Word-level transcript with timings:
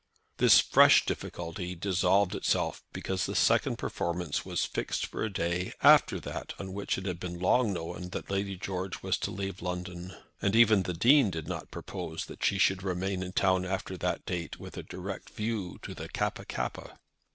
This 0.37 0.59
fresh 0.59 1.05
difficulty 1.05 1.75
dissolved 1.75 2.33
itself 2.33 2.81
because 2.91 3.27
the 3.27 3.35
second 3.35 3.77
performance 3.77 4.43
was 4.43 4.65
fixed 4.65 5.05
for 5.05 5.23
a 5.23 5.31
day 5.31 5.73
after 5.83 6.19
that 6.21 6.53
on 6.57 6.73
which 6.73 6.97
it 6.97 7.05
had 7.05 7.19
been 7.19 7.37
long 7.37 7.71
known 7.73 8.09
that 8.09 8.31
Lady 8.31 8.55
George 8.57 9.03
was 9.03 9.15
to 9.19 9.29
leave 9.29 9.61
London; 9.61 10.15
and 10.41 10.55
even 10.55 10.81
the 10.81 10.95
Dean 10.95 11.29
did 11.29 11.47
not 11.47 11.69
propose 11.69 12.25
that 12.25 12.43
she 12.43 12.57
should 12.57 12.81
remain 12.81 13.21
in 13.21 13.31
town 13.33 13.63
after 13.63 13.95
that 13.95 14.25
date 14.25 14.59
with 14.59 14.75
a 14.75 14.81
direct 14.81 15.29
view 15.29 15.77
to 15.83 15.93
the 15.93 16.09
Kappa 16.09 16.45
kappa. 16.45 16.97